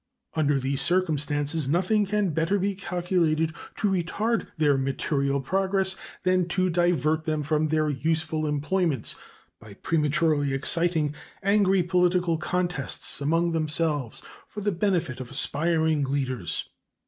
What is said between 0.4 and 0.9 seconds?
these